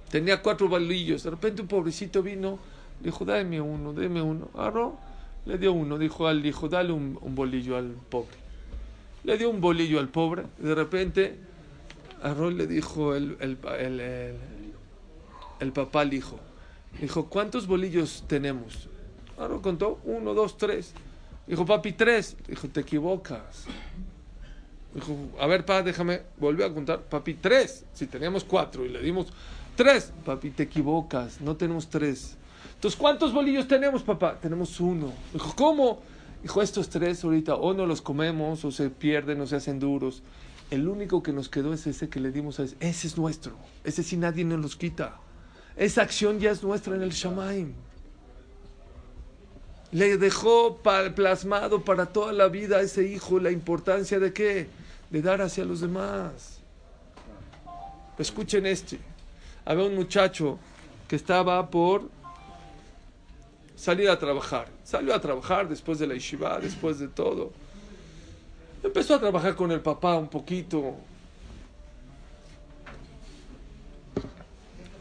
[0.10, 1.24] Tenía cuatro bolillos.
[1.24, 2.60] De repente un pobrecito vino,
[3.00, 4.50] dijo, dame uno, dame uno.
[4.54, 4.98] Agarró,
[5.46, 5.98] le dio uno.
[5.98, 8.36] Dijo al hijo, dale un, bolillo al pobre.
[9.24, 10.44] Le dio un bolillo al pobre.
[10.58, 11.40] De repente,
[12.22, 14.36] y le dijo el, el, el,
[15.62, 16.51] el, papá al.
[17.00, 18.90] Dijo, ¿cuántos bolillos tenemos?
[19.38, 20.94] Ahora contó, uno, dos, tres.
[21.48, 22.38] Dijo, papi, tres.
[22.48, 23.66] Dijo, te equivocas.
[24.94, 27.02] Dijo, a ver, pa, déjame, volvió a contar.
[27.02, 27.86] Papi, tres.
[27.94, 29.28] Si teníamos cuatro y le dimos
[29.76, 30.12] tres.
[30.26, 32.38] Papi, te equivocas, no tenemos tres.
[32.76, 34.40] Entonces, ¿cuántos bolillos tenemos, papá?
[34.40, 35.14] Tenemos uno.
[35.34, 36.02] Dijo, ¿cómo?
[36.42, 40.24] Dijo, estos tres ahorita o no los comemos o se pierden o se hacen duros.
[40.72, 42.76] El único que nos quedó es ese que le dimos a ese.
[42.80, 43.56] Ese es nuestro.
[43.84, 45.20] Ese sí nadie nos los quita.
[45.76, 47.74] Esa acción ya es nuestra en el Shamaim.
[49.92, 50.78] Le dejó
[51.16, 54.68] plasmado para toda la vida a ese hijo la importancia de qué?
[55.10, 56.60] De dar hacia los demás.
[58.18, 59.00] Escuchen este.
[59.66, 60.60] Había un muchacho
[61.08, 62.10] que estaba por
[63.76, 64.68] salir a trabajar.
[64.84, 67.52] Salió a trabajar después de la yeshiva, después de todo.
[68.84, 70.96] Empezó a trabajar con el papá un poquito,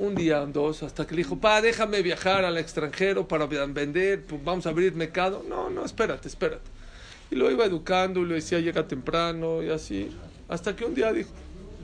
[0.01, 4.43] un día, dos, hasta que le dijo, pa, déjame viajar al extranjero para vender, pues
[4.43, 5.45] vamos a abrir mercado.
[5.47, 6.71] No, no, espérate, espérate.
[7.31, 10.11] Y lo iba educando y le decía, llega temprano y así.
[10.49, 11.29] Hasta que un día dijo,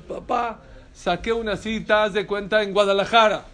[0.09, 0.63] papá,
[0.95, 3.45] saqué una cita, de cuenta, en Guadalajara.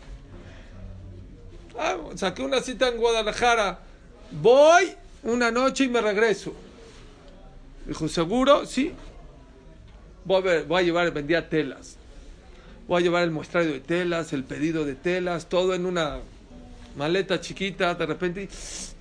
[1.76, 3.80] Ah, saqué una cita en Guadalajara.
[4.30, 4.92] Voy
[5.24, 6.54] una noche y me regreso.
[7.84, 8.64] Dijo, ¿seguro?
[8.64, 8.94] Sí.
[10.24, 11.98] Voy a, ver, voy a llevar, vendía telas
[12.92, 16.18] voy a llevar el muestrario de telas, el pedido de telas, todo en una
[16.94, 18.46] maleta chiquita, de repente,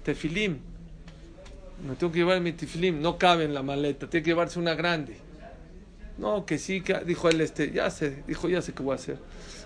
[0.01, 0.59] tefilim.
[1.85, 4.75] No tengo que llevar mi tefilim, no cabe en la maleta, tiene que llevarse una
[4.75, 5.17] grande.
[6.17, 8.95] No, que sí, que, dijo él, este, ya sé, dijo, ya sé qué voy a
[8.95, 9.17] hacer.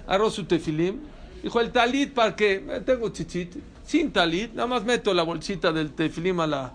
[0.07, 1.01] Agarró su tefilim,
[1.43, 2.65] dijo, el talit, ¿para qué?
[2.67, 3.53] Eh, Tengo chichit,
[3.85, 6.73] sin talit, nada más meto la bolsita del tefilim a la,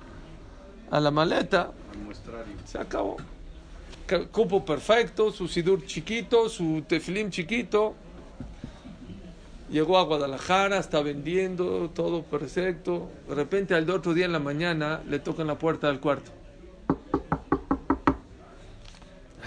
[0.88, 1.72] a la maleta,
[2.64, 3.16] se acabó.
[4.18, 7.94] Cupo perfecto, su sidur chiquito, su tefilim chiquito.
[9.70, 13.08] Llegó a Guadalajara, está vendiendo, todo perfecto.
[13.28, 16.32] De repente, al otro día en la mañana, le tocan la puerta del cuarto.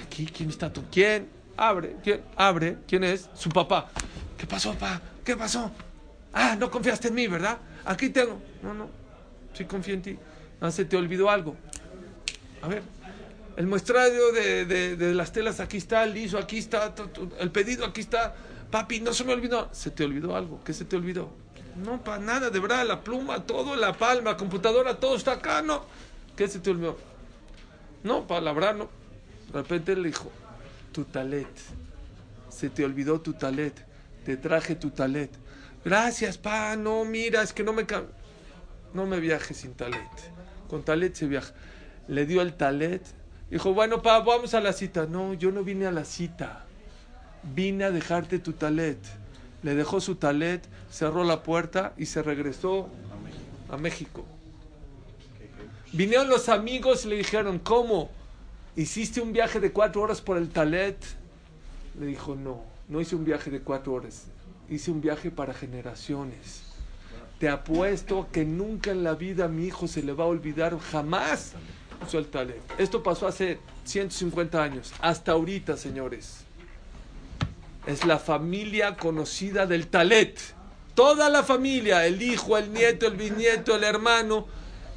[0.01, 0.84] Aquí, ¿quién está tú?
[0.89, 1.28] ¿Quién?
[1.57, 2.22] Abre, ¿quién?
[2.38, 3.30] Abre, ¿quién es?
[3.34, 3.89] Su papá.
[4.38, 5.01] ¿Qué pasó, papá?
[5.26, 5.72] ¿Qué pasó?
[6.32, 7.57] Ah, no confiaste en mí, ¿verdad?
[7.84, 8.39] Aquí tengo.
[8.61, 8.88] No, no,
[9.53, 10.18] sí confío en ti.
[10.61, 11.55] No, se te olvidó algo.
[12.61, 12.82] A ver,
[13.58, 16.93] el muestrario de, de- las telas aquí está, el liso aquí está,
[17.39, 18.36] el pedido aquí está.
[18.72, 19.70] Papi, no se me olvidó.
[19.72, 20.64] ¿Se te olvidó algo?
[20.64, 21.32] ¿Qué se te olvidó?
[21.76, 25.86] No, para nada, de verdad, la pluma, todo, la palma, computadora, todo está acá, ¿no?
[26.36, 26.97] ¿Qué se te olvidó?
[28.04, 28.89] No, para la verdad, no.
[29.51, 30.32] De repente le dijo,
[30.91, 31.47] tu talet.
[32.49, 33.74] Se te olvidó tu talet.
[34.26, 35.32] Te traje tu talet.
[35.86, 36.76] Gracias, pa.
[36.76, 37.86] No, mira, es que no me...
[38.93, 40.10] No me viajes sin talet.
[40.70, 41.54] Con talet se viaja.
[42.08, 43.04] Le dio el talet.
[43.54, 45.06] Dijo, bueno, pa, vamos a la cita.
[45.06, 46.66] No, yo no vine a la cita.
[47.43, 48.97] Vine a dejarte tu talet.
[49.62, 52.89] Le dejó su talet, cerró la puerta y se regresó
[53.70, 54.26] a México.
[55.91, 58.10] Vinieron los amigos y le dijeron, ¿cómo?
[58.76, 60.97] ¿Hiciste un viaje de cuatro horas por el talet?
[61.99, 64.24] Le dijo, no, no hice un viaje de cuatro horas.
[64.68, 66.64] Hice un viaje para generaciones.
[67.38, 71.54] Te apuesto que nunca en la vida mi hijo se le va a olvidar jamás
[72.78, 74.93] Esto pasó hace 150 años.
[75.01, 76.45] Hasta ahorita, señores.
[77.86, 80.39] Es la familia conocida del talet.
[80.95, 84.47] Toda la familia, el hijo, el nieto, el bisnieto, el hermano.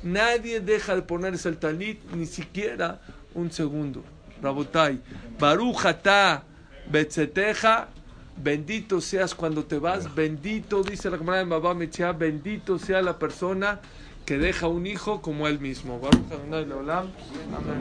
[0.02, 3.00] Nadie deja de ponerse el talit ni siquiera
[3.34, 4.04] un segundo.
[4.42, 5.00] Rabotai.
[5.38, 6.44] Barujata
[6.90, 7.88] betzeteja.
[8.36, 10.14] Bendito seas cuando te vas.
[10.14, 13.80] Bendito, dice la camarada de Babá Mechea, bendito sea la persona
[14.26, 16.00] que deja un hijo como él mismo.
[16.00, 17.06] Baruch Adonai Leolam.
[17.56, 17.74] Amén.